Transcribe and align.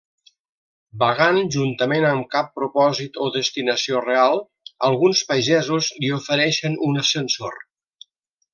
Vagant 1.01 1.35
juntament 1.55 2.05
amb 2.11 2.25
cap 2.31 2.49
propòsit 2.61 3.19
o 3.25 3.29
destinació 3.37 4.01
real, 4.07 4.41
alguns 4.89 5.23
pagesos 5.35 5.91
li 6.01 6.11
ofereixen 6.19 6.79
un 6.91 7.01
ascensor. 7.05 7.63